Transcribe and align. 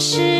是 0.00 0.39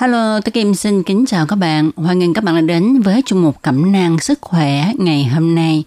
Hello, 0.00 0.40
tôi 0.40 0.52
Kim 0.52 0.74
xin 0.74 1.02
kính 1.02 1.24
chào 1.26 1.46
các 1.46 1.56
bạn. 1.56 1.90
Hoan 1.96 2.18
nghênh 2.18 2.34
các 2.34 2.44
bạn 2.44 2.54
đã 2.54 2.60
đến 2.60 3.00
với 3.00 3.22
chung 3.26 3.42
mục 3.42 3.62
Cẩm 3.62 3.92
nang 3.92 4.18
sức 4.18 4.38
khỏe 4.40 4.92
ngày 4.98 5.24
hôm 5.24 5.54
nay. 5.54 5.84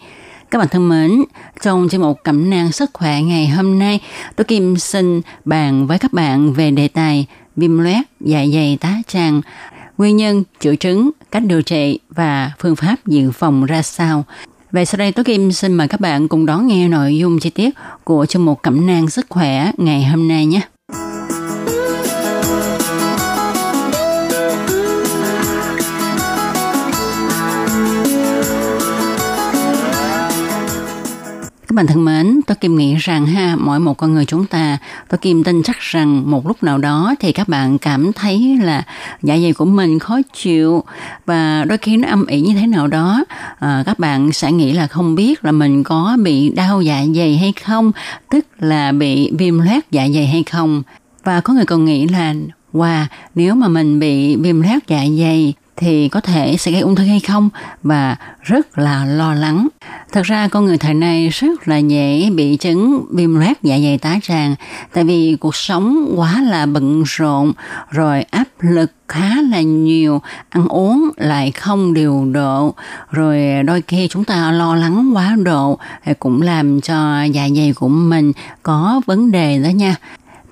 Các 0.51 0.57
bạn 0.57 0.67
thân 0.71 0.89
mến, 0.89 1.23
trong 1.63 1.87
chuyên 1.91 2.01
mục 2.01 2.19
Cẩm 2.23 2.49
nang 2.49 2.71
sức 2.71 2.89
khỏe 2.93 3.21
ngày 3.21 3.47
hôm 3.47 3.79
nay, 3.79 3.99
tôi 4.35 4.45
Kim 4.45 4.77
xin 4.77 5.21
bàn 5.45 5.87
với 5.87 5.99
các 5.99 6.13
bạn 6.13 6.53
về 6.53 6.71
đề 6.71 6.87
tài 6.87 7.25
viêm 7.55 7.79
loét 7.79 8.05
dạ 8.19 8.45
dày 8.53 8.77
tá 8.81 8.97
tràng, 9.07 9.41
nguyên 9.97 10.17
nhân, 10.17 10.43
triệu 10.59 10.75
chứng, 10.75 11.11
cách 11.31 11.43
điều 11.45 11.61
trị 11.61 11.99
và 12.09 12.51
phương 12.59 12.75
pháp 12.75 12.95
dự 13.05 13.31
phòng 13.31 13.65
ra 13.65 13.81
sao. 13.81 14.25
Vậy 14.71 14.85
sau 14.85 14.97
đây 14.97 15.11
tôi 15.11 15.25
Kim 15.25 15.51
xin 15.51 15.73
mời 15.73 15.87
các 15.87 15.99
bạn 15.99 16.27
cùng 16.27 16.45
đón 16.45 16.67
nghe 16.67 16.87
nội 16.87 17.17
dung 17.17 17.39
chi 17.39 17.49
tiết 17.49 17.69
của 18.03 18.25
chương 18.25 18.45
mục 18.45 18.59
Cẩm 18.63 18.87
nang 18.87 19.09
sức 19.09 19.25
khỏe 19.29 19.71
ngày 19.77 20.05
hôm 20.05 20.27
nay 20.27 20.45
nhé. 20.45 20.61
Các 31.73 31.75
bạn 31.75 31.87
thân 31.87 32.05
mến, 32.05 32.41
tôi 32.47 32.55
Kim 32.55 32.75
nghĩ 32.75 32.95
rằng 32.95 33.25
ha, 33.25 33.55
mỗi 33.59 33.79
một 33.79 33.97
con 33.97 34.13
người 34.13 34.25
chúng 34.25 34.45
ta, 34.45 34.77
tôi 35.09 35.17
Kim 35.17 35.43
tin 35.43 35.63
chắc 35.63 35.79
rằng 35.79 36.31
một 36.31 36.47
lúc 36.47 36.63
nào 36.63 36.77
đó 36.77 37.15
thì 37.19 37.31
các 37.31 37.47
bạn 37.47 37.77
cảm 37.77 38.13
thấy 38.13 38.57
là 38.61 38.83
dạ 39.23 39.37
dày 39.37 39.53
của 39.53 39.65
mình 39.65 39.99
khó 39.99 40.19
chịu 40.33 40.83
và 41.25 41.65
đôi 41.65 41.77
khi 41.77 41.97
nó 41.97 42.07
âm 42.07 42.25
ỉ 42.25 42.41
như 42.41 42.53
thế 42.53 42.67
nào 42.67 42.87
đó, 42.87 43.25
à, 43.59 43.83
các 43.85 43.99
bạn 43.99 44.31
sẽ 44.31 44.51
nghĩ 44.51 44.71
là 44.71 44.87
không 44.87 45.15
biết 45.15 45.45
là 45.45 45.51
mình 45.51 45.83
có 45.83 46.17
bị 46.23 46.49
đau 46.49 46.81
dạ 46.81 47.05
dày 47.15 47.37
hay 47.37 47.53
không, 47.65 47.91
tức 48.29 48.45
là 48.59 48.91
bị 48.91 49.31
viêm 49.37 49.59
loét 49.59 49.91
dạ 49.91 50.07
dày 50.13 50.27
hay 50.27 50.43
không. 50.43 50.83
Và 51.23 51.41
có 51.41 51.53
người 51.53 51.65
còn 51.65 51.85
nghĩ 51.85 52.07
là 52.07 52.33
Wow, 52.73 53.05
nếu 53.35 53.55
mà 53.55 53.67
mình 53.67 53.99
bị 53.99 54.35
viêm 54.35 54.61
loét 54.61 54.87
dạ 54.87 55.05
dày 55.19 55.53
thì 55.77 56.09
có 56.09 56.21
thể 56.21 56.57
sẽ 56.57 56.71
gây 56.71 56.81
ung 56.81 56.95
thư 56.95 57.03
hay 57.03 57.19
không 57.19 57.49
và 57.83 58.15
rất 58.41 58.77
là 58.77 59.05
lo 59.05 59.33
lắng. 59.33 59.67
Thật 60.11 60.21
ra 60.23 60.47
con 60.47 60.65
người 60.65 60.77
thời 60.77 60.93
nay 60.93 61.29
rất 61.29 61.67
là 61.67 61.77
dễ 61.77 62.29
bị 62.29 62.57
chứng 62.57 63.05
viêm 63.11 63.35
loét 63.35 63.63
dạ 63.63 63.79
dày 63.79 63.97
tá 63.97 64.15
tràng 64.23 64.55
tại 64.93 65.03
vì 65.03 65.37
cuộc 65.39 65.55
sống 65.55 66.13
quá 66.15 66.41
là 66.41 66.65
bận 66.65 67.03
rộn 67.05 67.53
rồi 67.89 68.21
áp 68.21 68.47
lực 68.59 68.91
khá 69.07 69.29
là 69.51 69.61
nhiều, 69.61 70.21
ăn 70.49 70.67
uống 70.67 71.09
lại 71.17 71.51
không 71.51 71.93
điều 71.93 72.25
độ, 72.31 72.75
rồi 73.11 73.63
đôi 73.65 73.83
khi 73.87 74.07
chúng 74.07 74.23
ta 74.23 74.51
lo 74.51 74.75
lắng 74.75 75.11
quá 75.15 75.35
độ 75.43 75.79
cũng 76.19 76.41
làm 76.41 76.81
cho 76.81 77.23
dạ 77.23 77.47
dày 77.55 77.73
của 77.75 77.87
mình 77.87 78.31
có 78.63 79.01
vấn 79.05 79.31
đề 79.31 79.59
đó 79.63 79.69
nha. 79.69 79.95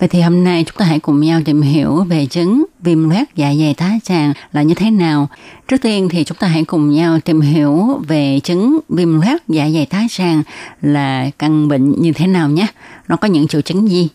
Vậy 0.02 0.08
thì 0.08 0.22
hôm 0.22 0.44
nay 0.44 0.64
chúng 0.68 0.76
ta 0.78 0.86
hãy 0.86 1.00
cùng 1.00 1.20
nhau 1.20 1.42
tìm 1.46 1.62
hiểu 1.62 2.04
về 2.04 2.26
chứng 2.26 2.66
viêm 2.80 3.10
loét 3.10 3.28
dạ 3.36 3.54
dày 3.60 3.74
tá 3.74 3.92
tràng 4.04 4.34
là 4.54 4.62
như 4.62 4.74
thế 4.74 4.92
nào. 4.92 5.30
Trước 5.68 5.78
tiên 5.82 6.10
thì 6.10 6.24
chúng 6.24 6.38
ta 6.38 6.48
hãy 6.48 6.64
cùng 6.64 6.92
nhau 6.92 7.20
tìm 7.20 7.42
hiểu 7.42 8.02
về 8.08 8.40
chứng 8.44 8.80
viêm 8.90 9.22
loét 9.22 9.42
dạ 9.48 9.70
dày 9.70 9.86
tá 9.86 10.04
tràng 10.10 10.44
là 10.82 11.30
căn 11.40 11.68
bệnh 11.68 12.02
như 12.02 12.12
thế 12.12 12.28
nào 12.28 12.50
nhé. 12.50 12.68
Nó 13.08 13.16
có 13.16 13.28
những 13.28 13.48
triệu 13.48 13.62
chứng 13.62 13.90
gì? 13.90 14.10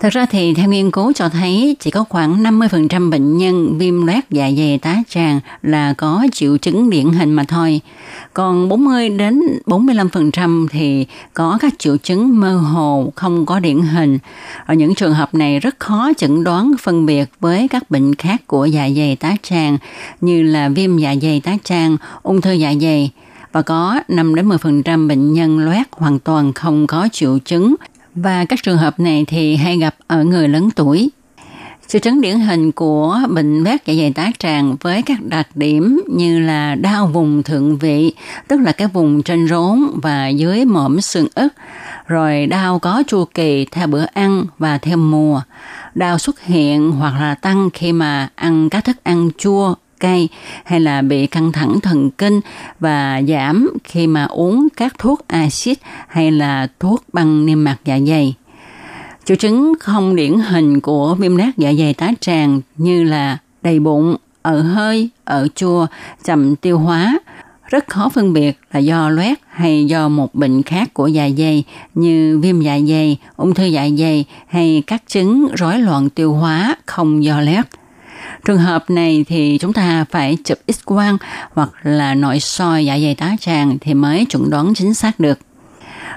Thật 0.00 0.12
ra 0.12 0.26
thì 0.26 0.54
theo 0.54 0.68
nghiên 0.68 0.90
cứu 0.90 1.12
cho 1.12 1.28
thấy 1.28 1.76
chỉ 1.80 1.90
có 1.90 2.04
khoảng 2.08 2.42
50% 2.42 3.10
bệnh 3.10 3.36
nhân 3.36 3.78
viêm 3.78 4.06
loét 4.06 4.30
dạ 4.30 4.50
dày 4.56 4.78
tá 4.82 4.96
tràng 5.08 5.40
là 5.62 5.92
có 5.92 6.26
triệu 6.32 6.56
chứng 6.56 6.90
điển 6.90 7.10
hình 7.10 7.32
mà 7.32 7.44
thôi. 7.44 7.80
Còn 8.34 8.68
40 8.68 9.08
đến 9.08 9.40
45% 9.66 10.68
thì 10.68 11.06
có 11.34 11.58
các 11.60 11.78
triệu 11.78 11.96
chứng 11.96 12.40
mơ 12.40 12.56
hồ 12.56 13.12
không 13.14 13.46
có 13.46 13.60
điển 13.60 13.80
hình. 13.80 14.18
Ở 14.66 14.74
những 14.74 14.94
trường 14.94 15.14
hợp 15.14 15.34
này 15.34 15.60
rất 15.60 15.80
khó 15.80 16.12
chẩn 16.16 16.44
đoán 16.44 16.72
phân 16.82 17.06
biệt 17.06 17.30
với 17.40 17.68
các 17.68 17.90
bệnh 17.90 18.14
khác 18.14 18.46
của 18.46 18.66
dạ 18.66 18.88
dày 18.96 19.16
tá 19.16 19.36
tràng 19.42 19.78
như 20.20 20.42
là 20.42 20.68
viêm 20.68 20.98
dạ 20.98 21.14
dày 21.22 21.40
tá 21.40 21.56
tràng, 21.64 21.96
ung 22.22 22.40
thư 22.40 22.52
dạ 22.52 22.74
dày 22.80 23.10
và 23.52 23.62
có 23.62 24.00
5 24.08 24.34
đến 24.34 24.48
10% 24.48 25.08
bệnh 25.08 25.32
nhân 25.32 25.58
loét 25.58 25.86
hoàn 25.90 26.18
toàn 26.18 26.52
không 26.52 26.86
có 26.86 27.08
triệu 27.12 27.38
chứng 27.44 27.74
và 28.16 28.44
các 28.44 28.62
trường 28.62 28.78
hợp 28.78 29.00
này 29.00 29.24
thì 29.28 29.56
hay 29.56 29.78
gặp 29.78 29.94
ở 30.06 30.24
người 30.24 30.48
lớn 30.48 30.70
tuổi. 30.76 31.10
Triệu 31.88 32.00
chứng 32.00 32.20
điển 32.20 32.40
hình 32.40 32.72
của 32.72 33.20
bệnh 33.30 33.64
vét 33.64 33.86
dạ 33.86 33.94
dày 33.94 34.12
tá 34.12 34.30
tràng 34.38 34.76
với 34.80 35.02
các 35.02 35.22
đặc 35.22 35.48
điểm 35.54 36.00
như 36.08 36.40
là 36.40 36.74
đau 36.74 37.06
vùng 37.06 37.42
thượng 37.42 37.76
vị, 37.76 38.12
tức 38.48 38.60
là 38.60 38.72
cái 38.72 38.88
vùng 38.88 39.22
trên 39.22 39.48
rốn 39.48 39.90
và 40.02 40.28
dưới 40.28 40.64
mõm 40.64 41.00
xương 41.00 41.26
ức, 41.34 41.48
rồi 42.06 42.46
đau 42.46 42.78
có 42.78 43.02
chu 43.06 43.24
kỳ 43.34 43.66
theo 43.70 43.86
bữa 43.86 44.04
ăn 44.04 44.44
và 44.58 44.78
theo 44.78 44.96
mùa. 44.96 45.40
Đau 45.94 46.18
xuất 46.18 46.40
hiện 46.40 46.90
hoặc 46.90 47.20
là 47.20 47.34
tăng 47.34 47.70
khi 47.74 47.92
mà 47.92 48.28
ăn 48.34 48.68
các 48.70 48.84
thức 48.84 48.96
ăn 49.02 49.30
chua, 49.38 49.74
cay 50.00 50.28
hay 50.64 50.80
là 50.80 51.02
bị 51.02 51.26
căng 51.26 51.52
thẳng 51.52 51.80
thần 51.80 52.10
kinh 52.10 52.40
và 52.80 53.22
giảm 53.28 53.70
khi 53.84 54.06
mà 54.06 54.24
uống 54.24 54.68
các 54.76 54.98
thuốc 54.98 55.28
axit 55.28 55.78
hay 56.08 56.30
là 56.30 56.68
thuốc 56.80 57.04
băng 57.12 57.46
niêm 57.46 57.64
mạc 57.64 57.76
dạ 57.84 57.98
dày. 58.06 58.34
Triệu 59.24 59.36
chứng 59.36 59.74
không 59.80 60.16
điển 60.16 60.38
hình 60.38 60.80
của 60.80 61.14
viêm 61.14 61.36
nát 61.36 61.50
dạ 61.56 61.72
dày 61.78 61.94
tá 61.94 62.10
tràng 62.20 62.60
như 62.76 63.04
là 63.04 63.38
đầy 63.62 63.80
bụng, 63.80 64.16
ở 64.42 64.62
hơi, 64.62 65.08
ở 65.24 65.48
chua, 65.54 65.86
chậm 66.24 66.56
tiêu 66.56 66.78
hóa, 66.78 67.18
rất 67.68 67.88
khó 67.88 68.08
phân 68.08 68.32
biệt 68.32 68.58
là 68.72 68.80
do 68.80 69.08
loét 69.08 69.38
hay 69.48 69.84
do 69.84 70.08
một 70.08 70.34
bệnh 70.34 70.62
khác 70.62 70.94
của 70.94 71.06
dạ 71.06 71.28
dày 71.38 71.64
như 71.94 72.38
viêm 72.42 72.60
dạ 72.60 72.78
dày, 72.88 73.18
ung 73.36 73.54
thư 73.54 73.64
dạ 73.64 73.88
dày 73.98 74.24
hay 74.46 74.82
các 74.86 75.02
chứng 75.06 75.48
rối 75.54 75.78
loạn 75.78 76.10
tiêu 76.10 76.32
hóa 76.32 76.76
không 76.86 77.24
do 77.24 77.40
loét. 77.40 77.66
Trường 78.44 78.58
hợp 78.58 78.90
này 78.90 79.24
thì 79.28 79.58
chúng 79.60 79.72
ta 79.72 80.04
phải 80.10 80.36
chụp 80.44 80.58
x-quang 80.66 81.16
hoặc 81.52 81.70
là 81.82 82.14
nội 82.14 82.40
soi 82.40 82.86
dạ 82.86 82.98
dày 82.98 83.14
tá 83.14 83.36
tràng 83.40 83.78
thì 83.80 83.94
mới 83.94 84.24
chuẩn 84.24 84.50
đoán 84.50 84.74
chính 84.74 84.94
xác 84.94 85.20
được. 85.20 85.38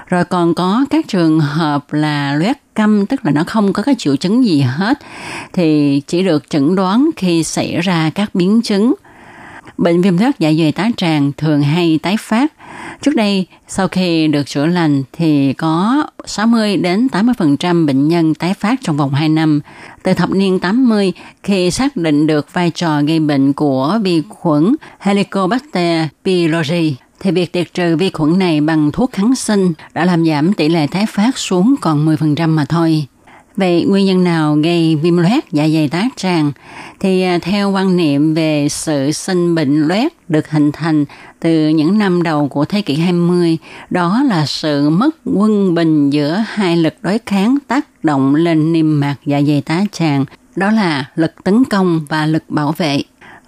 Rồi 0.06 0.24
còn 0.24 0.54
có 0.54 0.84
các 0.90 1.08
trường 1.08 1.40
hợp 1.40 1.92
là 1.92 2.34
loét 2.34 2.56
câm 2.74 3.06
tức 3.06 3.20
là 3.24 3.32
nó 3.32 3.44
không 3.46 3.72
có 3.72 3.82
các 3.82 3.98
triệu 3.98 4.16
chứng 4.16 4.44
gì 4.44 4.60
hết, 4.60 4.98
thì 5.52 6.00
chỉ 6.06 6.22
được 6.22 6.50
chẩn 6.50 6.74
đoán 6.74 7.10
khi 7.16 7.44
xảy 7.44 7.80
ra 7.80 8.10
các 8.14 8.34
biến 8.34 8.62
chứng. 8.62 8.94
Bệnh 9.78 10.02
viêm 10.02 10.18
loét 10.18 10.38
dạ 10.38 10.52
dày 10.58 10.72
tá 10.72 10.90
tràng 10.96 11.32
thường 11.36 11.62
hay 11.62 11.98
tái 12.02 12.16
phát. 12.20 12.52
Trước 13.02 13.16
đây, 13.16 13.46
sau 13.68 13.88
khi 13.88 14.28
được 14.28 14.46
chữa 14.46 14.66
lành 14.66 15.02
thì 15.12 15.52
có 15.52 16.06
60 16.24 16.76
đến 16.76 17.08
80% 17.12 17.86
bệnh 17.86 18.08
nhân 18.08 18.34
tái 18.34 18.54
phát 18.54 18.80
trong 18.82 18.96
vòng 18.96 19.14
2 19.14 19.28
năm. 19.28 19.60
Từ 20.02 20.14
thập 20.14 20.30
niên 20.30 20.58
80, 20.58 21.12
khi 21.42 21.70
xác 21.70 21.96
định 21.96 22.26
được 22.26 22.52
vai 22.52 22.70
trò 22.70 23.02
gây 23.02 23.20
bệnh 23.20 23.52
của 23.52 23.98
vi 24.02 24.22
khuẩn 24.28 24.76
Helicobacter 24.98 26.06
pylori, 26.24 26.96
thì 27.20 27.30
việc 27.30 27.52
tiệt 27.52 27.74
trừ 27.74 27.96
vi 27.96 28.10
khuẩn 28.10 28.38
này 28.38 28.60
bằng 28.60 28.92
thuốc 28.92 29.12
kháng 29.12 29.34
sinh 29.34 29.72
đã 29.94 30.04
làm 30.04 30.26
giảm 30.26 30.52
tỷ 30.52 30.68
lệ 30.68 30.86
tái 30.86 31.06
phát 31.06 31.38
xuống 31.38 31.74
còn 31.80 32.06
10% 32.06 32.48
mà 32.48 32.64
thôi. 32.64 33.06
Vậy 33.60 33.84
nguyên 33.84 34.06
nhân 34.06 34.24
nào 34.24 34.54
gây 34.54 34.96
viêm 34.96 35.16
loét 35.16 35.44
dạ 35.52 35.68
dày 35.68 35.88
tá 35.88 36.08
tràng? 36.16 36.52
Thì 37.00 37.22
à, 37.22 37.38
theo 37.42 37.70
quan 37.70 37.96
niệm 37.96 38.34
về 38.34 38.68
sự 38.70 39.12
sinh 39.12 39.54
bệnh 39.54 39.88
loét 39.88 40.12
được 40.28 40.50
hình 40.50 40.72
thành 40.72 41.04
từ 41.40 41.68
những 41.68 41.98
năm 41.98 42.22
đầu 42.22 42.48
của 42.48 42.64
thế 42.64 42.82
kỷ 42.82 42.96
20, 42.96 43.58
đó 43.90 44.22
là 44.28 44.46
sự 44.46 44.90
mất 44.90 45.16
quân 45.24 45.74
bình 45.74 46.10
giữa 46.10 46.44
hai 46.46 46.76
lực 46.76 46.94
đối 47.02 47.18
kháng 47.26 47.58
tác 47.68 48.04
động 48.04 48.34
lên 48.34 48.72
niêm 48.72 49.00
mạc 49.00 49.16
dạ 49.26 49.40
dày 49.42 49.60
tá 49.60 49.80
tràng, 49.92 50.24
đó 50.56 50.70
là 50.70 51.04
lực 51.14 51.44
tấn 51.44 51.64
công 51.64 52.00
và 52.08 52.26
lực 52.26 52.44
bảo 52.48 52.74
vệ. 52.76 53.02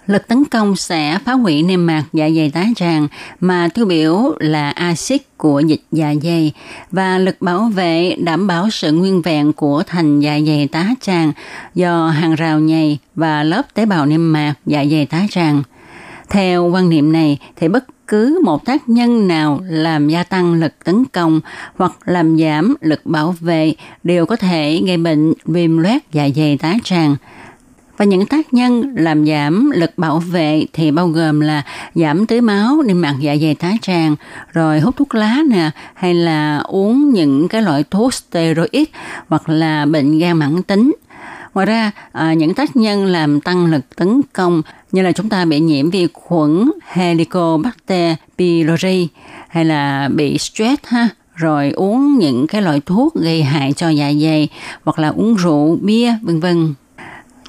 Lực 0.07 0.27
tấn 0.27 0.45
công 0.45 0.75
sẽ 0.75 1.17
phá 1.25 1.33
hủy 1.33 1.63
niêm 1.63 1.85
mạc 1.85 2.03
dạ 2.13 2.29
dày 2.29 2.49
tá 2.49 2.65
tràng 2.75 3.07
mà 3.39 3.69
tiêu 3.73 3.85
biểu 3.85 4.35
là 4.39 4.69
axit 4.69 5.37
của 5.37 5.59
dịch 5.59 5.81
dạ 5.91 6.13
dày 6.23 6.51
và 6.91 7.17
lực 7.17 7.41
bảo 7.41 7.71
vệ 7.75 8.15
đảm 8.19 8.47
bảo 8.47 8.69
sự 8.69 8.91
nguyên 8.91 9.21
vẹn 9.21 9.53
của 9.53 9.83
thành 9.87 10.19
dạ 10.19 10.39
dày 10.47 10.67
tá 10.71 10.89
tràng 11.01 11.31
do 11.75 12.09
hàng 12.09 12.35
rào 12.35 12.59
nhầy 12.59 12.97
và 13.15 13.43
lớp 13.43 13.73
tế 13.73 13.85
bào 13.85 14.05
niêm 14.05 14.33
mạc 14.33 14.53
dạ 14.65 14.85
dày 14.91 15.05
tá 15.05 15.21
tràng. 15.29 15.63
Theo 16.29 16.69
quan 16.69 16.89
niệm 16.89 17.11
này 17.11 17.37
thì 17.55 17.67
bất 17.67 17.85
cứ 18.07 18.39
một 18.43 18.65
tác 18.65 18.89
nhân 18.89 19.27
nào 19.27 19.61
làm 19.63 20.09
gia 20.09 20.23
tăng 20.23 20.53
lực 20.53 20.73
tấn 20.83 21.05
công 21.05 21.41
hoặc 21.75 21.91
làm 22.05 22.37
giảm 22.39 22.75
lực 22.81 23.05
bảo 23.05 23.35
vệ 23.39 23.73
đều 24.03 24.25
có 24.25 24.35
thể 24.35 24.81
gây 24.87 24.97
bệnh 24.97 25.33
viêm 25.45 25.77
loét 25.77 26.01
dạ 26.11 26.29
dày 26.35 26.57
tá 26.57 26.75
tràng. 26.83 27.15
Và 28.03 28.07
những 28.07 28.25
tác 28.25 28.53
nhân 28.53 28.93
làm 28.95 29.25
giảm 29.25 29.71
lực 29.71 29.97
bảo 29.97 30.19
vệ 30.19 30.65
thì 30.73 30.91
bao 30.91 31.07
gồm 31.07 31.39
là 31.39 31.63
giảm 31.95 32.25
tưới 32.25 32.41
máu 32.41 32.81
niêm 32.81 33.01
mạc 33.01 33.15
dạ 33.19 33.35
dày 33.41 33.55
tá 33.55 33.71
tràng, 33.81 34.15
rồi 34.53 34.79
hút 34.79 34.95
thuốc 34.97 35.15
lá 35.15 35.37
nè, 35.49 35.69
hay 35.93 36.13
là 36.13 36.57
uống 36.57 37.09
những 37.13 37.47
cái 37.47 37.61
loại 37.61 37.83
thuốc 37.91 38.13
steroid 38.13 38.87
hoặc 39.27 39.49
là 39.49 39.85
bệnh 39.85 40.19
gan 40.19 40.37
mãn 40.37 40.63
tính. 40.63 40.95
Ngoài 41.53 41.65
ra, 41.65 41.91
à, 42.11 42.33
những 42.33 42.53
tác 42.53 42.75
nhân 42.75 43.05
làm 43.05 43.41
tăng 43.41 43.65
lực 43.65 43.95
tấn 43.95 44.21
công 44.33 44.61
như 44.91 45.01
là 45.01 45.11
chúng 45.11 45.29
ta 45.29 45.45
bị 45.45 45.59
nhiễm 45.59 45.89
vi 45.89 46.07
khuẩn 46.13 46.71
Helicobacter 46.87 48.15
pylori 48.37 49.07
hay 49.47 49.65
là 49.65 50.09
bị 50.15 50.37
stress 50.37 50.83
ha, 50.85 51.09
rồi 51.35 51.71
uống 51.71 52.19
những 52.19 52.47
cái 52.47 52.61
loại 52.61 52.81
thuốc 52.85 53.15
gây 53.15 53.43
hại 53.43 53.73
cho 53.73 53.89
dạ 53.89 54.13
dày 54.21 54.47
hoặc 54.83 54.99
là 54.99 55.09
uống 55.09 55.35
rượu, 55.35 55.77
bia, 55.81 56.13
vân 56.21 56.39
vân. 56.39 56.73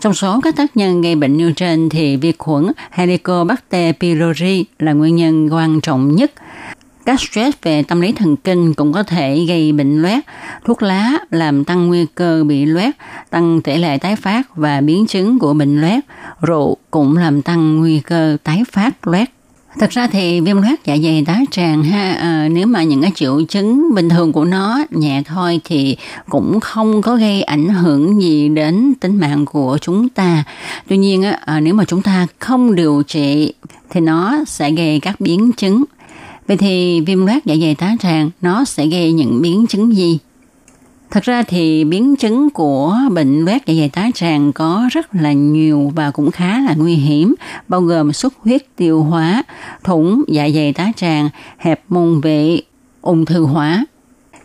Trong 0.05 0.15
số 0.15 0.41
các 0.41 0.57
tác 0.57 0.77
nhân 0.77 1.03
gây 1.03 1.15
bệnh 1.15 1.37
nêu 1.37 1.53
trên 1.53 1.89
thì 1.89 2.17
vi 2.17 2.33
khuẩn 2.39 2.67
Helicobacter 2.91 3.95
pylori 4.01 4.65
là 4.79 4.93
nguyên 4.93 5.17
nhân 5.17 5.49
quan 5.53 5.81
trọng 5.81 6.15
nhất. 6.17 6.33
Các 7.07 7.21
stress 7.21 7.59
về 7.63 7.83
tâm 7.83 8.01
lý 8.01 8.13
thần 8.13 8.37
kinh 8.37 8.75
cũng 8.75 8.93
có 8.93 9.03
thể 9.03 9.45
gây 9.49 9.73
bệnh 9.73 10.03
loét. 10.03 10.25
Thuốc 10.65 10.83
lá 10.83 11.19
làm 11.31 11.65
tăng 11.65 11.87
nguy 11.87 12.07
cơ 12.15 12.45
bị 12.45 12.65
loét, 12.65 12.95
tăng 13.31 13.61
tỷ 13.61 13.77
lệ 13.77 13.99
tái 13.99 14.17
phát 14.17 14.57
và 14.57 14.81
biến 14.81 15.07
chứng 15.07 15.39
của 15.39 15.55
bệnh 15.55 15.81
loét. 15.81 16.05
Rượu 16.43 16.77
cũng 16.91 17.17
làm 17.17 17.43
tăng 17.43 17.77
nguy 17.77 18.01
cơ 18.01 18.37
tái 18.45 18.63
phát 18.73 19.07
loét. 19.09 19.29
Thật 19.79 19.91
ra 19.91 20.07
thì 20.07 20.41
viêm 20.41 20.63
loét 20.63 20.85
dạ 20.85 20.97
dày 21.03 21.25
tá 21.27 21.41
tràng 21.51 21.83
ha 21.83 22.13
à, 22.13 22.49
nếu 22.49 22.67
mà 22.67 22.83
những 22.83 23.03
cái 23.03 23.13
triệu 23.15 23.43
chứng 23.49 23.95
bình 23.95 24.09
thường 24.09 24.33
của 24.33 24.45
nó 24.45 24.85
nhẹ 24.91 25.23
thôi 25.27 25.61
thì 25.65 25.97
cũng 26.29 26.61
không 26.61 27.03
có 27.03 27.17
gây 27.17 27.43
ảnh 27.43 27.69
hưởng 27.69 28.23
gì 28.23 28.49
đến 28.49 28.95
tính 29.01 29.21
mạng 29.21 29.47
của 29.47 29.79
chúng 29.81 30.09
ta. 30.09 30.45
Tuy 30.89 30.97
nhiên 30.97 31.23
á, 31.23 31.39
à, 31.45 31.61
nếu 31.61 31.75
mà 31.75 31.85
chúng 31.85 32.03
ta 32.03 32.27
không 32.39 32.75
điều 32.75 33.03
trị 33.07 33.53
thì 33.91 34.01
nó 34.01 34.45
sẽ 34.47 34.71
gây 34.71 35.01
các 35.01 35.21
biến 35.21 35.53
chứng. 35.53 35.85
Vậy 36.47 36.57
thì 36.57 37.01
viêm 37.01 37.27
loét 37.27 37.45
dạ 37.45 37.55
dày 37.61 37.75
tá 37.75 37.97
tràng 38.01 38.31
nó 38.41 38.65
sẽ 38.65 38.87
gây 38.87 39.13
những 39.13 39.43
biến 39.43 39.67
chứng 39.67 39.97
gì? 39.97 40.19
Thật 41.15 41.25
ra 41.25 41.43
thì 41.43 41.85
biến 41.85 42.17
chứng 42.17 42.51
của 42.51 42.97
bệnh 43.11 43.45
loét 43.45 43.67
dạ 43.67 43.75
dày 43.75 43.89
tá 43.89 44.09
tràng 44.15 44.53
có 44.53 44.89
rất 44.93 45.15
là 45.15 45.33
nhiều 45.33 45.93
và 45.95 46.11
cũng 46.11 46.31
khá 46.31 46.61
là 46.61 46.75
nguy 46.77 46.95
hiểm, 46.95 47.35
bao 47.69 47.81
gồm 47.81 48.13
xuất 48.13 48.35
huyết 48.39 48.77
tiêu 48.77 49.03
hóa, 49.03 49.43
thủng 49.85 50.25
dạ 50.29 50.49
dày 50.55 50.73
tá 50.73 50.93
tràng, 50.97 51.29
hẹp 51.59 51.81
môn 51.89 52.21
vị, 52.21 52.63
ung 53.01 53.25
thư 53.25 53.45
hóa. 53.45 53.85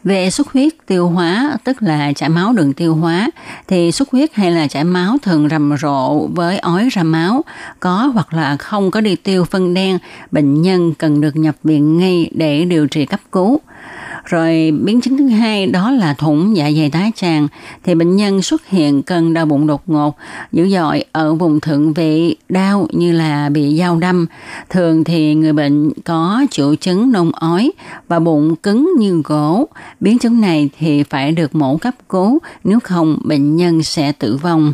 Về 0.04 0.30
xuất 0.30 0.48
huyết 0.48 0.74
tiêu 0.88 1.08
hóa, 1.08 1.58
tức 1.64 1.82
là 1.82 2.14
chảy 2.14 2.30
máu 2.30 2.54
đường 2.54 2.74
tiêu 2.74 2.96
hóa, 2.96 3.30
thì 3.68 3.92
xuất 3.92 4.12
huyết 4.12 4.34
hay 4.34 4.52
là 4.52 4.68
chảy 4.68 4.84
máu 4.84 5.18
thường 5.22 5.50
rầm 5.50 5.76
rộ 5.82 6.28
với 6.28 6.58
ói 6.58 6.90
ra 6.92 7.04
máu, 7.04 7.44
có 7.80 8.12
hoặc 8.14 8.34
là 8.34 8.58
không 8.58 8.92
có 8.92 9.02
đi 9.02 9.16
tiêu 9.16 9.46
phân 9.46 9.74
đen, 9.74 9.98
bệnh 10.32 10.62
nhân 10.62 10.94
cần 10.94 11.22
được 11.22 11.36
nhập 11.36 11.56
viện 11.64 11.98
ngay 11.98 12.30
để 12.34 12.66
điều 12.66 12.88
trị 12.88 13.06
cấp 13.06 13.20
cứu. 13.32 13.60
Rồi 14.26 14.72
biến 14.72 15.02
chứng 15.02 15.18
thứ 15.18 15.28
hai 15.28 15.68
đó 15.68 15.92
là 15.92 16.14
thủng 16.14 16.58
dạ 16.58 16.72
dày 16.72 16.90
tá 16.90 17.10
tràng 17.16 17.48
thì 17.84 17.96
bệnh 17.96 18.16
nhân 18.16 18.42
xuất 18.42 18.68
hiện 18.68 19.02
cơn 19.04 19.34
đau 19.34 19.46
bụng 19.46 19.68
đột 19.68 19.82
ngột, 19.90 20.18
dữ 20.52 20.70
dội 20.70 21.04
ở 21.12 21.34
vùng 21.34 21.60
thượng 21.60 21.94
vị, 21.94 22.36
đau 22.50 22.88
như 22.92 23.12
là 23.12 23.50
bị 23.50 23.78
dao 23.78 23.98
đâm. 23.98 24.26
Thường 24.70 25.04
thì 25.04 25.36
người 25.36 25.54
bệnh 25.54 25.92
có 26.06 26.46
triệu 26.52 26.76
chứng 26.76 27.12
nôn 27.12 27.32
ói 27.32 27.72
và 28.08 28.20
bụng 28.20 28.56
cứng 28.56 28.94
như 29.00 29.22
gỗ. 29.26 29.68
Biến 30.00 30.20
chứng 30.20 30.42
này 30.42 30.70
thì 30.80 31.04
phải 31.04 31.32
được 31.32 31.56
mổ 31.56 31.78
cấp 31.78 31.94
cứu, 32.10 32.40
nếu 32.64 32.80
không 32.80 33.20
bệnh 33.24 33.56
nhân 33.56 33.84
sẽ 33.84 34.12
tử 34.12 34.38
vong. 34.42 34.74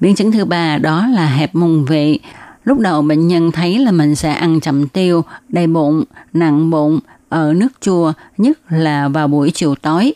Biến 0.00 0.14
chứng 0.14 0.32
thứ 0.32 0.44
ba 0.44 0.78
đó 0.78 1.06
là 1.06 1.26
hẹp 1.26 1.54
mông 1.54 1.84
vị. 1.84 2.20
Lúc 2.64 2.78
đầu 2.78 3.02
bệnh 3.02 3.28
nhân 3.28 3.52
thấy 3.52 3.78
là 3.78 3.92
mình 3.92 4.14
sẽ 4.14 4.32
ăn 4.32 4.60
chậm 4.60 4.88
tiêu, 4.88 5.24
đầy 5.48 5.66
bụng, 5.66 6.04
nặng 6.32 6.70
bụng, 6.70 7.00
ở 7.30 7.52
nước 7.56 7.68
chua, 7.80 8.12
nhất 8.38 8.58
là 8.68 9.08
vào 9.08 9.28
buổi 9.28 9.50
chiều 9.50 9.74
tối. 9.74 10.12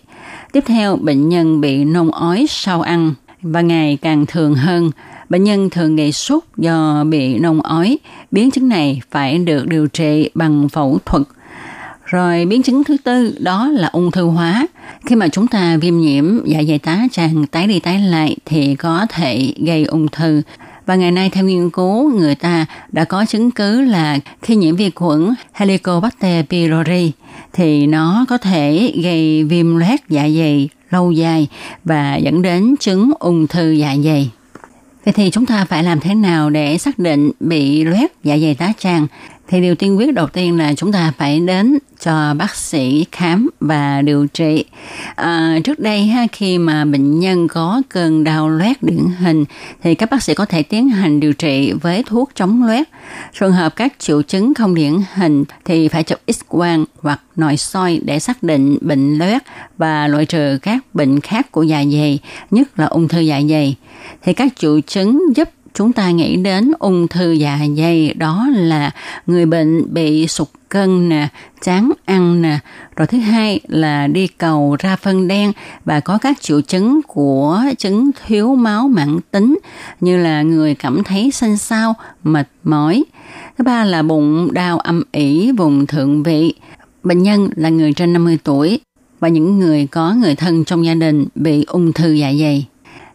Tiếp 0.52 0.64
theo, 0.66 0.96
bệnh 0.96 1.28
nhân 1.28 1.60
bị 1.60 1.84
nôn 1.84 2.10
ói 2.10 2.46
sau 2.48 2.82
ăn 2.82 3.14
và 3.42 3.60
ngày 3.60 3.98
càng 4.02 4.26
thường 4.26 4.54
hơn. 4.54 4.90
Bệnh 5.28 5.44
nhân 5.44 5.70
thường 5.70 5.96
gây 5.96 6.12
sốt 6.12 6.42
do 6.56 7.04
bị 7.04 7.38
nôn 7.38 7.58
ói. 7.58 7.98
Biến 8.30 8.50
chứng 8.50 8.68
này 8.68 9.00
phải 9.10 9.38
được 9.38 9.66
điều 9.66 9.86
trị 9.86 10.30
bằng 10.34 10.68
phẫu 10.68 10.98
thuật. 11.06 11.22
Rồi 12.04 12.46
biến 12.46 12.62
chứng 12.62 12.84
thứ 12.84 12.96
tư 13.04 13.34
đó 13.38 13.68
là 13.68 13.88
ung 13.88 14.10
thư 14.10 14.24
hóa. 14.24 14.66
Khi 15.06 15.16
mà 15.16 15.28
chúng 15.28 15.46
ta 15.46 15.76
viêm 15.76 15.98
nhiễm 15.98 16.40
dạ 16.44 16.62
dày 16.68 16.78
tá 16.78 17.06
tràng 17.12 17.46
tái 17.46 17.66
đi 17.66 17.80
tái 17.80 17.98
lại 17.98 18.36
thì 18.44 18.74
có 18.74 19.06
thể 19.08 19.54
gây 19.66 19.84
ung 19.84 20.08
thư. 20.08 20.42
Và 20.86 20.94
ngày 20.94 21.10
nay 21.10 21.30
theo 21.30 21.44
nghiên 21.44 21.70
cứu, 21.70 22.10
người 22.10 22.34
ta 22.34 22.66
đã 22.92 23.04
có 23.04 23.24
chứng 23.24 23.50
cứ 23.50 23.80
là 23.80 24.18
khi 24.42 24.56
nhiễm 24.56 24.76
vi 24.76 24.90
khuẩn 24.90 25.34
Helicobacter 25.52 26.46
pylori 26.46 27.12
thì 27.52 27.86
nó 27.86 28.24
có 28.28 28.38
thể 28.38 28.92
gây 29.02 29.44
viêm 29.44 29.76
loét 29.76 30.00
dạ 30.08 30.22
dày 30.22 30.68
lâu 30.90 31.12
dài 31.12 31.48
và 31.84 32.16
dẫn 32.16 32.42
đến 32.42 32.74
chứng 32.80 33.10
ung 33.18 33.46
thư 33.46 33.70
dạ 33.70 33.96
dày. 34.04 34.30
Vậy 35.04 35.14
thì 35.14 35.30
chúng 35.30 35.46
ta 35.46 35.64
phải 35.64 35.82
làm 35.82 36.00
thế 36.00 36.14
nào 36.14 36.50
để 36.50 36.78
xác 36.78 36.98
định 36.98 37.30
bị 37.40 37.84
loét 37.84 38.10
dạ 38.24 38.38
dày 38.38 38.54
tá 38.54 38.72
tràng? 38.78 39.06
Thì 39.48 39.60
điều 39.60 39.74
tiên 39.74 39.98
quyết 39.98 40.14
đầu 40.14 40.26
tiên 40.26 40.58
là 40.58 40.74
chúng 40.74 40.92
ta 40.92 41.12
phải 41.18 41.40
đến 41.40 41.78
cho 42.00 42.34
bác 42.34 42.54
sĩ 42.54 43.06
khám 43.12 43.50
và 43.60 44.02
điều 44.02 44.26
trị. 44.26 44.64
À, 45.14 45.58
trước 45.64 45.78
đây 45.78 46.06
ha, 46.06 46.26
khi 46.32 46.58
mà 46.58 46.84
bệnh 46.84 47.20
nhân 47.20 47.48
có 47.48 47.82
cơn 47.88 48.24
đau 48.24 48.48
loét 48.48 48.82
điển 48.82 49.06
hình 49.18 49.44
thì 49.82 49.94
các 49.94 50.10
bác 50.10 50.22
sĩ 50.22 50.34
có 50.34 50.44
thể 50.44 50.62
tiến 50.62 50.88
hành 50.88 51.20
điều 51.20 51.32
trị 51.32 51.72
với 51.72 52.02
thuốc 52.06 52.30
chống 52.34 52.62
loét. 52.62 52.88
Trường 53.40 53.52
hợp 53.52 53.76
các 53.76 53.92
triệu 53.98 54.22
chứng 54.22 54.54
không 54.54 54.74
điển 54.74 54.92
hình 55.14 55.44
thì 55.64 55.88
phải 55.88 56.02
chụp 56.02 56.18
x-quang 56.26 56.84
hoặc 57.00 57.20
nội 57.36 57.56
soi 57.56 58.00
để 58.04 58.18
xác 58.18 58.42
định 58.42 58.78
bệnh 58.80 59.18
loét 59.18 59.42
và 59.78 60.08
loại 60.08 60.26
trừ 60.26 60.58
các 60.62 60.94
bệnh 60.94 61.20
khác 61.20 61.52
của 61.52 61.62
dạ 61.62 61.84
dày, 61.84 62.18
nhất 62.50 62.78
là 62.78 62.86
ung 62.86 63.08
thư 63.08 63.20
dạ 63.20 63.40
dày. 63.50 63.76
Thì 64.22 64.32
các 64.32 64.52
triệu 64.56 64.80
chứng 64.80 65.22
giúp 65.36 65.48
chúng 65.74 65.92
ta 65.92 66.10
nghĩ 66.10 66.36
đến 66.36 66.72
ung 66.78 67.08
thư 67.08 67.32
dạ 67.32 67.58
dày 67.76 68.14
đó 68.14 68.46
là 68.54 68.90
người 69.26 69.46
bệnh 69.46 69.94
bị 69.94 70.26
sụt 70.26 70.48
cân 70.68 71.08
nè, 71.08 71.28
chán 71.62 71.90
ăn 72.04 72.42
nè. 72.42 72.58
Rồi 72.96 73.06
thứ 73.06 73.18
hai 73.18 73.60
là 73.68 74.06
đi 74.06 74.26
cầu 74.26 74.76
ra 74.78 74.96
phân 74.96 75.28
đen 75.28 75.52
và 75.84 76.00
có 76.00 76.18
các 76.18 76.40
triệu 76.40 76.60
chứng 76.60 77.00
của 77.06 77.62
chứng 77.78 78.10
thiếu 78.26 78.54
máu 78.54 78.88
mãn 78.88 79.18
tính 79.30 79.58
như 80.00 80.16
là 80.16 80.42
người 80.42 80.74
cảm 80.74 81.04
thấy 81.04 81.30
xanh 81.30 81.56
xao, 81.56 81.94
mệt 82.24 82.48
mỏi. 82.64 83.04
Thứ 83.58 83.64
ba 83.64 83.84
là 83.84 84.02
bụng 84.02 84.48
đau 84.52 84.78
âm 84.78 85.02
ỉ 85.12 85.52
vùng 85.52 85.86
thượng 85.86 86.22
vị. 86.22 86.54
Bệnh 87.02 87.22
nhân 87.22 87.48
là 87.56 87.68
người 87.68 87.92
trên 87.92 88.12
50 88.12 88.38
tuổi 88.44 88.80
và 89.20 89.28
những 89.28 89.58
người 89.58 89.86
có 89.86 90.14
người 90.14 90.34
thân 90.34 90.64
trong 90.64 90.84
gia 90.84 90.94
đình 90.94 91.26
bị 91.34 91.64
ung 91.64 91.92
thư 91.92 92.12
dạ 92.12 92.32
dày. 92.40 92.66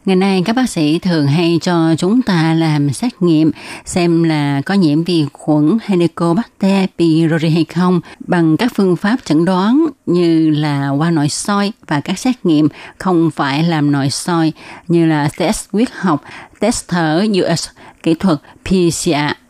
Ngày 0.05 0.15
nay 0.15 0.41
các 0.45 0.55
bác 0.55 0.69
sĩ 0.69 0.99
thường 0.99 1.27
hay 1.27 1.59
cho 1.61 1.95
chúng 1.97 2.21
ta 2.21 2.53
làm 2.53 2.93
xét 2.93 3.21
nghiệm 3.21 3.51
xem 3.85 4.23
là 4.23 4.61
có 4.65 4.73
nhiễm 4.73 5.03
vi 5.03 5.25
khuẩn 5.33 5.77
Helicobacter 5.85 6.89
pylori 6.97 7.49
hay 7.49 7.65
không 7.65 8.01
bằng 8.19 8.57
các 8.57 8.71
phương 8.75 8.95
pháp 8.95 9.17
chẩn 9.25 9.45
đoán 9.45 9.85
như 10.05 10.49
là 10.49 10.89
qua 10.89 11.11
nội 11.11 11.29
soi 11.29 11.71
và 11.87 11.99
các 11.99 12.19
xét 12.19 12.45
nghiệm 12.45 12.67
không 12.97 13.31
phải 13.31 13.63
làm 13.63 13.91
nội 13.91 14.09
soi 14.09 14.51
như 14.87 15.05
là 15.05 15.29
test 15.37 15.67
huyết 15.71 15.87
học, 15.91 16.23
test 16.59 16.87
thở 16.87 17.25
US, 17.51 17.67
kỹ 18.03 18.13
thuật 18.13 18.39
PCR 18.63 19.48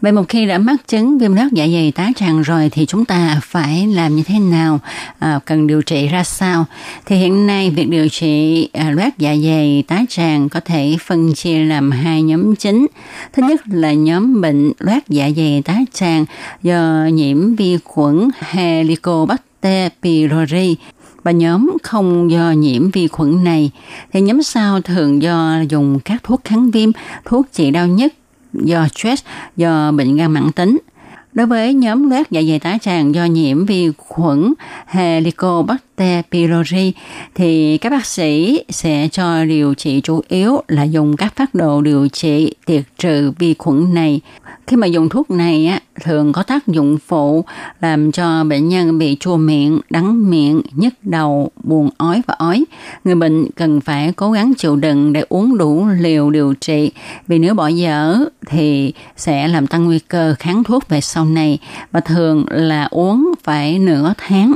Vậy 0.00 0.12
một 0.12 0.28
khi 0.28 0.46
đã 0.46 0.58
mắc 0.58 0.76
chứng 0.88 1.18
viêm 1.18 1.34
loét 1.34 1.52
dạ 1.52 1.66
dày 1.66 1.92
tá 1.92 2.10
tràng 2.16 2.42
rồi 2.42 2.68
thì 2.72 2.86
chúng 2.86 3.04
ta 3.04 3.40
phải 3.42 3.86
làm 3.86 4.16
như 4.16 4.22
thế 4.22 4.38
nào, 4.38 4.80
à, 5.18 5.40
cần 5.44 5.66
điều 5.66 5.82
trị 5.82 6.08
ra 6.08 6.24
sao? 6.24 6.64
Thì 7.06 7.16
hiện 7.16 7.46
nay 7.46 7.70
việc 7.70 7.88
điều 7.88 8.08
trị 8.08 8.68
à, 8.72 8.90
loét 8.90 9.18
dạ 9.18 9.34
dày 9.44 9.84
tá 9.88 10.00
tràng 10.08 10.48
có 10.48 10.60
thể 10.60 10.96
phân 11.00 11.34
chia 11.34 11.58
làm 11.58 11.90
hai 11.90 12.22
nhóm 12.22 12.56
chính. 12.56 12.86
Thứ 13.32 13.42
nhất 13.48 13.60
là 13.66 13.92
nhóm 13.92 14.40
bệnh 14.40 14.72
loét 14.78 15.02
dạ 15.08 15.30
dày 15.36 15.62
tá 15.64 15.78
tràng 15.92 16.24
do 16.62 17.08
nhiễm 17.12 17.54
vi 17.54 17.78
khuẩn 17.84 18.28
Helicobacter 18.40 19.92
pylori 20.02 20.76
và 21.22 21.30
nhóm 21.30 21.76
không 21.82 22.30
do 22.30 22.50
nhiễm 22.50 22.90
vi 22.90 23.08
khuẩn 23.08 23.44
này 23.44 23.70
thì 24.12 24.20
nhóm 24.20 24.42
sau 24.42 24.80
thường 24.80 25.22
do 25.22 25.60
dùng 25.68 26.00
các 26.00 26.22
thuốc 26.22 26.40
kháng 26.44 26.70
viêm, 26.70 26.90
thuốc 27.24 27.46
trị 27.52 27.70
đau 27.70 27.86
nhất 27.86 28.14
do 28.52 28.88
stress, 28.94 29.24
do 29.56 29.92
bệnh 29.92 30.16
gan 30.16 30.32
mãn 30.32 30.52
tính. 30.52 30.78
Đối 31.32 31.46
với 31.46 31.74
nhóm 31.74 32.10
loét 32.10 32.30
dạ 32.30 32.42
dày 32.48 32.58
tá 32.58 32.78
tràng 32.80 33.14
do 33.14 33.24
nhiễm 33.24 33.66
vi 33.66 33.90
khuẩn 33.96 34.54
Helicobacter 34.86 36.24
pylori 36.30 36.92
thì 37.34 37.78
các 37.78 37.90
bác 37.90 38.06
sĩ 38.06 38.62
sẽ 38.68 39.08
cho 39.12 39.44
điều 39.44 39.74
trị 39.74 40.00
chủ 40.00 40.20
yếu 40.28 40.62
là 40.68 40.82
dùng 40.82 41.16
các 41.16 41.36
phát 41.36 41.54
đồ 41.54 41.80
điều 41.80 42.08
trị 42.08 42.54
tiệt 42.66 42.82
trừ 42.98 43.32
vi 43.38 43.54
khuẩn 43.58 43.94
này. 43.94 44.20
Khi 44.68 44.76
mà 44.76 44.86
dùng 44.86 45.08
thuốc 45.08 45.30
này 45.30 45.66
á, 45.66 45.80
thường 46.00 46.32
có 46.32 46.42
tác 46.42 46.66
dụng 46.66 46.98
phụ 47.06 47.44
làm 47.80 48.12
cho 48.12 48.44
bệnh 48.44 48.68
nhân 48.68 48.98
bị 48.98 49.16
chua 49.20 49.36
miệng, 49.36 49.80
đắng 49.90 50.30
miệng, 50.30 50.60
nhức 50.72 50.94
đầu, 51.02 51.50
buồn 51.64 51.90
ói 51.96 52.22
và 52.26 52.34
ói. 52.38 52.64
Người 53.04 53.14
bệnh 53.14 53.46
cần 53.56 53.80
phải 53.80 54.12
cố 54.12 54.32
gắng 54.32 54.52
chịu 54.58 54.76
đựng 54.76 55.12
để 55.12 55.24
uống 55.28 55.58
đủ 55.58 55.86
liều 56.00 56.30
điều 56.30 56.54
trị 56.54 56.90
vì 57.26 57.38
nếu 57.38 57.54
bỏ 57.54 57.68
dở 57.68 58.18
thì 58.46 58.92
sẽ 59.16 59.48
làm 59.48 59.66
tăng 59.66 59.84
nguy 59.84 59.98
cơ 59.98 60.34
kháng 60.38 60.64
thuốc 60.64 60.88
về 60.88 61.00
sau 61.00 61.24
này 61.24 61.58
và 61.92 62.00
thường 62.00 62.44
là 62.50 62.88
uống 62.90 63.34
phải 63.42 63.78
nửa 63.78 64.14
tháng. 64.18 64.54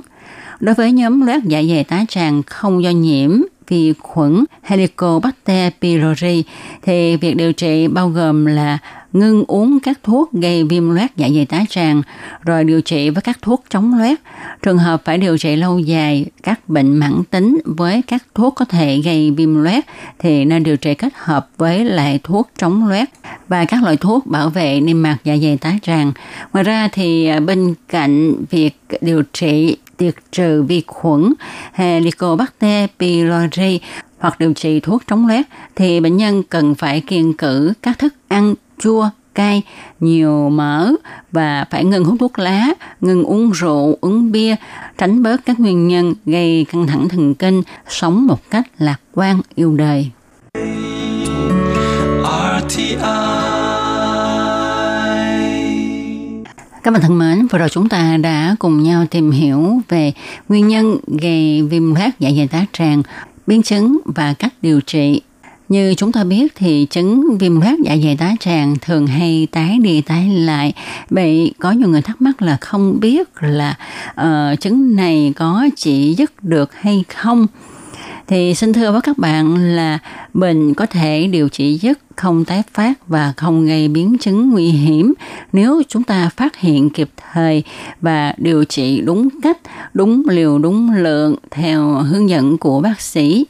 Đối 0.61 0.75
với 0.75 0.92
nhóm 0.92 1.26
loét 1.26 1.42
dạ 1.45 1.62
dày 1.62 1.85
tá 1.85 2.04
tràng 2.09 2.42
không 2.47 2.83
do 2.83 2.90
nhiễm 2.90 3.31
vi 3.69 3.95
khuẩn 3.99 4.45
Helicobacter 4.62 5.73
pylori 5.81 6.45
thì 6.83 7.16
việc 7.16 7.37
điều 7.37 7.52
trị 7.52 7.88
bao 7.88 8.09
gồm 8.09 8.47
là 8.47 8.78
ngưng 9.12 9.45
uống 9.47 9.81
các 9.81 9.99
thuốc 10.02 10.33
gây 10.33 10.64
viêm 10.64 10.90
loét 10.90 11.11
dạ 11.16 11.28
dày 11.35 11.47
tá 11.47 11.64
tràng, 11.69 12.02
rồi 12.45 12.64
điều 12.64 12.81
trị 12.81 13.11
với 13.11 13.23
các 13.23 13.38
thuốc 13.42 13.64
chống 13.69 13.99
loét. 13.99 14.19
Trường 14.62 14.78
hợp 14.78 15.02
phải 15.04 15.19
điều 15.19 15.38
trị 15.38 15.57
lâu 15.57 15.78
dài 15.78 16.26
các 16.42 16.69
bệnh 16.69 16.97
mãn 16.97 17.25
tính 17.31 17.59
với 17.64 18.02
các 18.02 18.25
thuốc 18.35 18.54
có 18.54 18.64
thể 18.64 19.00
gây 19.04 19.31
viêm 19.31 19.62
loét 19.62 19.85
thì 20.19 20.45
nên 20.45 20.62
điều 20.62 20.76
trị 20.76 20.95
kết 20.95 21.12
hợp 21.16 21.49
với 21.59 21.85
lại 21.85 22.21
thuốc 22.23 22.50
chống 22.59 22.88
loét 22.88 23.09
và 23.49 23.64
các 23.64 23.83
loại 23.83 23.97
thuốc 23.97 24.26
bảo 24.26 24.50
vệ 24.50 24.81
niêm 24.81 25.02
mạc 25.02 25.16
dạ 25.25 25.37
dày 25.37 25.57
tá 25.57 25.73
tràng. 25.83 26.12
Ngoài 26.52 26.64
ra 26.64 26.88
thì 26.92 27.26
à, 27.26 27.40
bên 27.40 27.75
cạnh 27.88 28.35
việc 28.50 28.76
điều 29.00 29.23
trị 29.33 29.76
tiệt 29.97 30.14
trừ 30.33 30.62
vi 30.62 30.83
khuẩn 30.87 31.33
Helicobacter 31.73 32.90
pylori 32.99 33.81
hoặc 34.19 34.40
điều 34.40 34.52
trị 34.52 34.81
thuốc 34.81 35.02
chống 35.07 35.26
loét 35.26 35.47
thì 35.76 36.00
bệnh 36.00 36.16
nhân 36.16 36.42
cần 36.42 36.75
phải 36.75 37.00
kiêng 37.00 37.33
cử 37.33 37.73
các 37.83 37.99
thức 37.99 38.14
ăn 38.28 38.54
chua, 38.82 39.08
cay, 39.34 39.62
nhiều 40.00 40.48
mỡ 40.48 40.92
và 41.32 41.64
phải 41.70 41.84
ngừng 41.84 42.04
hút 42.04 42.16
thuốc 42.20 42.38
lá, 42.38 42.66
ngừng 43.00 43.24
uống 43.24 43.50
rượu, 43.50 43.98
uống 44.00 44.32
bia, 44.32 44.56
tránh 44.98 45.22
bớt 45.22 45.44
các 45.44 45.60
nguyên 45.60 45.88
nhân 45.88 46.14
gây 46.26 46.66
căng 46.72 46.86
thẳng 46.86 47.08
thần 47.08 47.34
kinh, 47.34 47.62
sống 47.88 48.26
một 48.26 48.50
cách 48.50 48.66
lạc 48.78 49.00
quan, 49.14 49.40
yêu 49.54 49.76
đời. 49.76 50.10
Các 56.82 56.90
bạn 56.90 57.02
thân 57.02 57.18
mến, 57.18 57.46
vừa 57.46 57.58
rồi 57.58 57.68
chúng 57.68 57.88
ta 57.88 58.16
đã 58.16 58.56
cùng 58.58 58.82
nhau 58.82 59.06
tìm 59.10 59.30
hiểu 59.30 59.80
về 59.88 60.12
nguyên 60.48 60.68
nhân 60.68 60.96
gây 61.20 61.62
viêm 61.62 61.94
loét 61.94 62.10
dạ 62.18 62.30
dày 62.36 62.48
tá 62.48 62.64
tràng, 62.72 63.02
biến 63.46 63.62
chứng 63.62 63.98
và 64.04 64.34
cách 64.34 64.52
điều 64.62 64.80
trị 64.80 65.20
như 65.72 65.94
chúng 65.94 66.12
ta 66.12 66.24
biết 66.24 66.52
thì 66.54 66.86
chứng 66.90 67.38
viêm 67.38 67.60
loét 67.60 67.78
dạ 67.84 67.96
dày 68.04 68.16
tá 68.16 68.32
tràng 68.40 68.76
thường 68.80 69.06
hay 69.06 69.48
tái 69.50 69.78
đi 69.82 70.00
tái 70.00 70.28
lại. 70.28 70.72
Vậy 71.10 71.52
có 71.58 71.70
nhiều 71.70 71.88
người 71.88 72.02
thắc 72.02 72.22
mắc 72.22 72.42
là 72.42 72.56
không 72.60 73.00
biết 73.00 73.28
là 73.40 73.76
uh, 74.20 74.60
chứng 74.60 74.96
này 74.96 75.32
có 75.36 75.68
chỉ 75.76 76.14
dứt 76.14 76.44
được 76.44 76.70
hay 76.74 77.04
không? 77.08 77.46
Thì 78.26 78.54
xin 78.54 78.72
thưa 78.72 78.92
với 78.92 79.00
các 79.00 79.18
bạn 79.18 79.56
là 79.76 79.98
bệnh 80.34 80.74
có 80.74 80.86
thể 80.86 81.26
điều 81.26 81.48
trị 81.48 81.78
dứt 81.82 81.98
không 82.16 82.44
tái 82.44 82.62
phát 82.72 83.08
và 83.08 83.32
không 83.36 83.66
gây 83.66 83.88
biến 83.88 84.16
chứng 84.20 84.50
nguy 84.50 84.68
hiểm 84.68 85.14
nếu 85.52 85.82
chúng 85.88 86.02
ta 86.02 86.30
phát 86.36 86.56
hiện 86.56 86.90
kịp 86.90 87.10
thời 87.32 87.62
và 88.00 88.34
điều 88.38 88.64
trị 88.64 89.00
đúng 89.00 89.28
cách, 89.42 89.58
đúng 89.94 90.22
liều, 90.28 90.58
đúng 90.58 90.90
lượng 90.94 91.36
theo 91.50 91.88
hướng 91.88 92.28
dẫn 92.28 92.58
của 92.58 92.80
bác 92.80 93.00
sĩ. 93.00 93.46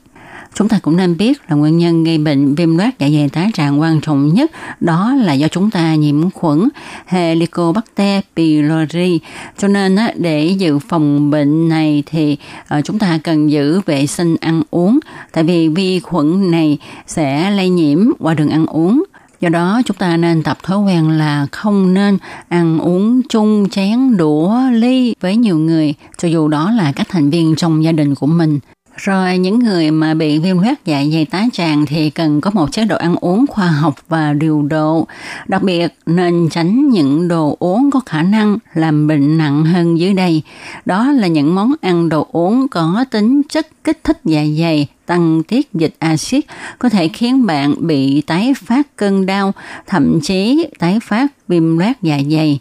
Chúng 0.54 0.68
ta 0.68 0.78
cũng 0.82 0.96
nên 0.96 1.16
biết 1.16 1.40
là 1.48 1.56
nguyên 1.56 1.78
nhân 1.78 2.04
gây 2.04 2.18
bệnh 2.18 2.54
viêm 2.54 2.76
loét 2.76 2.98
dạ 2.98 3.08
dày 3.10 3.28
tá 3.28 3.48
tràng 3.54 3.80
quan 3.80 4.00
trọng 4.00 4.34
nhất 4.34 4.50
đó 4.80 5.14
là 5.14 5.32
do 5.32 5.48
chúng 5.48 5.70
ta 5.70 5.94
nhiễm 5.94 6.30
khuẩn 6.30 6.68
Helicobacter 7.06 8.22
pylori. 8.36 9.20
Cho 9.58 9.68
nên 9.68 9.96
để 10.16 10.46
dự 10.46 10.78
phòng 10.78 11.30
bệnh 11.30 11.68
này 11.68 12.02
thì 12.06 12.36
ờ, 12.68 12.80
chúng 12.82 12.98
ta 12.98 13.18
cần 13.24 13.50
giữ 13.50 13.80
vệ 13.86 14.06
sinh 14.06 14.36
ăn 14.40 14.62
uống 14.70 14.98
tại 15.32 15.44
vì 15.44 15.68
vi 15.68 16.00
khuẩn 16.00 16.50
này 16.50 16.78
sẽ 17.06 17.50
lây 17.50 17.68
nhiễm 17.68 17.98
qua 18.18 18.34
đường 18.34 18.50
ăn 18.50 18.66
uống. 18.66 19.04
Do 19.40 19.48
đó, 19.48 19.82
chúng 19.84 19.96
ta 19.96 20.16
nên 20.16 20.42
tập 20.42 20.58
thói 20.62 20.78
quen 20.78 21.10
là 21.10 21.46
không 21.52 21.94
nên 21.94 22.18
ăn 22.48 22.78
uống 22.78 23.20
chung 23.28 23.68
chén 23.68 24.16
đũa 24.16 24.56
ly 24.72 25.14
với 25.20 25.36
nhiều 25.36 25.58
người, 25.58 25.94
cho 26.18 26.28
dù 26.28 26.48
đó 26.48 26.70
là 26.70 26.92
các 26.96 27.06
thành 27.10 27.30
viên 27.30 27.54
trong 27.56 27.84
gia 27.84 27.92
đình 27.92 28.14
của 28.14 28.26
mình. 28.26 28.58
Rồi 28.96 29.38
những 29.38 29.58
người 29.58 29.90
mà 29.90 30.14
bị 30.14 30.38
viêm 30.38 30.58
loét 30.58 30.78
dạ 30.84 31.04
dày 31.12 31.24
tá 31.24 31.44
tràng 31.52 31.86
thì 31.86 32.10
cần 32.10 32.40
có 32.40 32.50
một 32.50 32.72
chế 32.72 32.84
độ 32.84 32.96
ăn 32.96 33.16
uống 33.20 33.46
khoa 33.46 33.66
học 33.66 33.94
và 34.08 34.32
điều 34.32 34.62
độ. 34.62 35.06
Đặc 35.46 35.62
biệt 35.62 35.94
nên 36.06 36.48
tránh 36.50 36.88
những 36.88 37.28
đồ 37.28 37.56
uống 37.58 37.90
có 37.90 38.00
khả 38.06 38.22
năng 38.22 38.58
làm 38.74 39.06
bệnh 39.06 39.38
nặng 39.38 39.64
hơn 39.64 39.98
dưới 39.98 40.14
đây. 40.14 40.42
Đó 40.84 41.12
là 41.12 41.26
những 41.26 41.54
món 41.54 41.72
ăn 41.80 42.08
đồ 42.08 42.26
uống 42.32 42.68
có 42.68 43.04
tính 43.10 43.42
chất 43.48 43.66
kích 43.84 44.04
thích 44.04 44.20
dạ 44.24 44.42
dày, 44.58 44.86
tăng 45.06 45.42
tiết 45.42 45.72
dịch 45.74 45.94
axit 45.98 46.44
có 46.78 46.88
thể 46.88 47.08
khiến 47.08 47.46
bạn 47.46 47.74
bị 47.78 48.20
tái 48.20 48.54
phát 48.54 48.96
cơn 48.96 49.26
đau, 49.26 49.52
thậm 49.86 50.20
chí 50.20 50.66
tái 50.78 50.98
phát 51.02 51.26
viêm 51.48 51.78
loét 51.78 51.96
dạ 52.02 52.18
dày. 52.30 52.58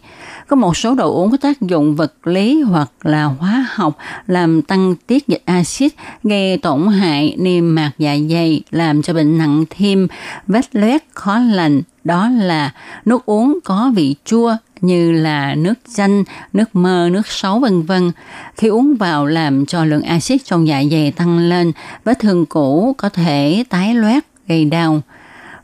Có 0.48 0.56
một 0.56 0.76
số 0.76 0.94
đồ 0.94 1.14
uống 1.14 1.30
có 1.30 1.36
tác 1.36 1.60
dụng 1.60 1.96
vật 1.96 2.26
lý 2.26 2.62
hoặc 2.62 2.90
là 3.02 3.24
hóa 3.24 3.66
học 3.70 3.98
làm 4.26 4.62
tăng 4.62 4.94
tiết 5.06 5.28
dịch 5.28 5.42
axit, 5.44 5.92
gây 6.22 6.58
tổn 6.58 6.86
hại 6.88 7.36
niêm 7.38 7.74
mạc 7.74 7.90
dạ 7.98 8.16
dày, 8.30 8.62
làm 8.70 9.02
cho 9.02 9.14
bệnh 9.14 9.38
nặng 9.38 9.64
thêm, 9.70 10.08
vết 10.46 10.76
loét 10.76 11.02
khó 11.14 11.38
lành. 11.38 11.82
Đó 12.04 12.28
là 12.28 12.74
nước 13.04 13.26
uống 13.26 13.58
có 13.64 13.92
vị 13.94 14.14
chua 14.24 14.56
như 14.82 15.12
là 15.12 15.54
nước 15.54 15.74
chanh, 15.94 16.24
nước 16.52 16.76
mơ, 16.76 17.08
nước 17.12 17.26
sấu 17.26 17.58
vân 17.58 17.82
vân. 17.82 18.12
Khi 18.56 18.68
uống 18.68 18.94
vào 18.94 19.26
làm 19.26 19.66
cho 19.66 19.84
lượng 19.84 20.02
axit 20.02 20.44
trong 20.44 20.66
dạ 20.66 20.82
dày 20.90 21.12
tăng 21.12 21.38
lên, 21.38 21.72
vết 22.04 22.18
thương 22.18 22.46
cũ 22.46 22.94
có 22.98 23.08
thể 23.08 23.64
tái 23.68 23.94
loét, 23.94 24.24
gây 24.48 24.64
đau. 24.64 25.00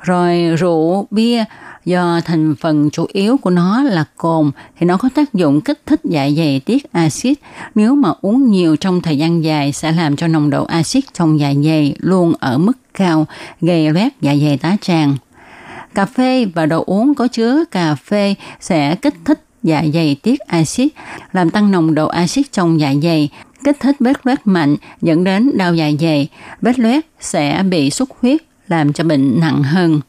Rồi 0.00 0.56
rượu, 0.58 1.06
bia 1.10 1.44
do 1.84 2.20
thành 2.24 2.54
phần 2.60 2.90
chủ 2.90 3.06
yếu 3.12 3.36
của 3.36 3.50
nó 3.50 3.82
là 3.82 4.04
cồn 4.16 4.50
thì 4.78 4.86
nó 4.86 4.96
có 4.96 5.08
tác 5.14 5.34
dụng 5.34 5.60
kích 5.60 5.80
thích 5.86 6.00
dạ 6.04 6.30
dày 6.36 6.60
tiết 6.60 6.92
axit. 6.92 7.38
Nếu 7.74 7.94
mà 7.94 8.08
uống 8.20 8.50
nhiều 8.50 8.76
trong 8.76 9.00
thời 9.00 9.18
gian 9.18 9.44
dài 9.44 9.72
sẽ 9.72 9.92
làm 9.92 10.16
cho 10.16 10.28
nồng 10.28 10.50
độ 10.50 10.64
axit 10.64 11.04
trong 11.14 11.40
dạ 11.40 11.52
dày 11.64 11.94
luôn 11.98 12.32
ở 12.40 12.58
mức 12.58 12.78
cao, 12.94 13.26
gây 13.60 13.90
loét 13.92 14.12
dạ 14.20 14.34
dày 14.36 14.58
tá 14.58 14.76
tràng. 14.80 15.16
Cà 15.98 16.06
phê 16.06 16.44
và 16.54 16.66
đồ 16.66 16.84
uống 16.86 17.14
có 17.14 17.28
chứa 17.28 17.64
cà 17.70 17.94
phê 17.94 18.34
sẽ 18.60 18.94
kích 18.94 19.14
thích 19.24 19.40
dạ 19.62 19.84
dày 19.94 20.16
tiết 20.22 20.40
axit, 20.40 20.92
làm 21.32 21.50
tăng 21.50 21.70
nồng 21.70 21.94
độ 21.94 22.06
axit 22.08 22.52
trong 22.52 22.80
dạ 22.80 22.94
dày, 23.02 23.28
kích 23.64 23.76
thích 23.80 23.96
vết 24.00 24.26
loét 24.26 24.38
mạnh 24.44 24.76
dẫn 25.02 25.24
đến 25.24 25.50
đau 25.54 25.74
dạ 25.74 25.90
dày. 26.00 26.28
Vết 26.62 26.78
loét 26.78 27.04
sẽ 27.20 27.62
bị 27.70 27.90
xuất 27.90 28.08
huyết 28.20 28.40
làm 28.68 28.92
cho 28.92 29.04
bệnh 29.04 29.40
nặng 29.40 29.62
hơn. 29.62 30.00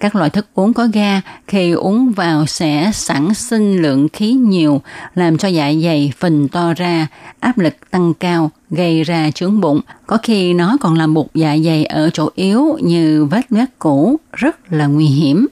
Các 0.00 0.16
loại 0.16 0.30
thức 0.30 0.46
uống 0.54 0.72
có 0.72 0.88
ga 0.92 1.20
khi 1.46 1.72
uống 1.72 2.12
vào 2.12 2.46
sẽ 2.46 2.90
sản 2.94 3.34
sinh 3.34 3.82
lượng 3.82 4.08
khí 4.08 4.32
nhiều, 4.32 4.80
làm 5.14 5.38
cho 5.38 5.48
dạ 5.48 5.72
dày 5.82 6.12
phình 6.18 6.48
to 6.48 6.74
ra, 6.74 7.06
áp 7.40 7.58
lực 7.58 7.74
tăng 7.90 8.14
cao, 8.14 8.50
gây 8.70 9.04
ra 9.04 9.30
chướng 9.30 9.60
bụng. 9.60 9.80
Có 10.06 10.18
khi 10.22 10.54
nó 10.54 10.76
còn 10.80 10.94
làm 10.94 11.14
bục 11.14 11.34
dạ 11.34 11.56
dày 11.64 11.84
ở 11.84 12.10
chỗ 12.10 12.28
yếu 12.34 12.78
như 12.82 13.24
vết 13.24 13.52
loét 13.52 13.68
cũ, 13.78 14.16
rất 14.32 14.72
là 14.72 14.86
nguy 14.86 15.06
hiểm. 15.06 15.46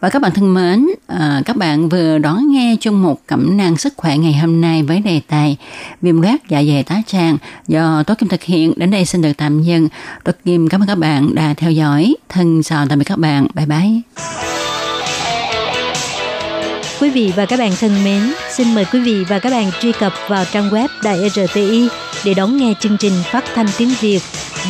Và 0.00 0.10
các 0.10 0.22
bạn 0.22 0.32
thân 0.34 0.54
mến, 0.54 0.86
à, 1.06 1.42
các 1.44 1.56
bạn 1.56 1.88
vừa 1.88 2.18
đón 2.18 2.52
nghe 2.52 2.76
chung 2.80 3.02
một 3.02 3.26
cẩm 3.26 3.56
nang 3.56 3.76
sức 3.76 3.94
khỏe 3.96 4.18
ngày 4.18 4.34
hôm 4.34 4.60
nay 4.60 4.82
với 4.82 5.00
đề 5.00 5.20
tài 5.28 5.56
viêm 6.02 6.20
loét 6.20 6.40
dạ 6.48 6.62
dày 6.62 6.82
tá 6.82 7.02
tràng 7.06 7.36
do 7.68 8.02
Tố 8.02 8.14
Kim 8.14 8.28
thực 8.28 8.42
hiện. 8.42 8.72
Đến 8.76 8.90
đây 8.90 9.04
xin 9.04 9.22
được 9.22 9.32
tạm 9.36 9.62
dừng. 9.62 9.88
Tố 10.24 10.32
Kim 10.44 10.68
cảm 10.68 10.82
ơn 10.82 10.88
các 10.88 10.98
bạn 10.98 11.34
đã 11.34 11.54
theo 11.56 11.70
dõi. 11.70 12.14
Thân 12.28 12.62
chào 12.62 12.86
tạm 12.88 12.98
biệt 12.98 13.04
các 13.08 13.18
bạn. 13.18 13.46
Bye 13.54 13.66
bye. 13.66 14.00
Quý 17.00 17.10
vị 17.10 17.32
và 17.36 17.46
các 17.46 17.58
bạn 17.58 17.72
thân 17.80 18.04
mến, 18.04 18.22
xin 18.50 18.74
mời 18.74 18.84
quý 18.92 19.00
vị 19.00 19.24
và 19.28 19.38
các 19.38 19.50
bạn 19.50 19.70
truy 19.80 19.92
cập 19.92 20.12
vào 20.28 20.44
trang 20.52 20.70
web 20.70 20.88
Đài 21.02 21.22
e 21.22 21.28
RTI 21.28 21.88
để 22.24 22.34
đón 22.34 22.56
nghe 22.56 22.74
chương 22.80 22.96
trình 23.00 23.12
phát 23.24 23.44
thanh 23.54 23.66
tiếng 23.78 23.90
Việt 24.00 24.20